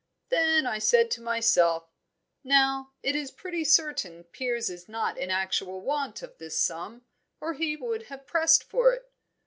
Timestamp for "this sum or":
6.39-7.53